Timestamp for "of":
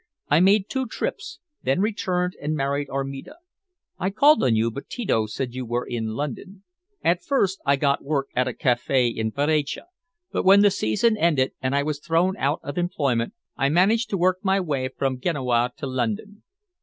12.63-12.79